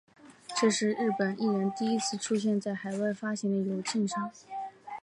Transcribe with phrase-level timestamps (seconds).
[0.59, 4.31] 这是日本艺人第一次出现在海外发行的邮票上。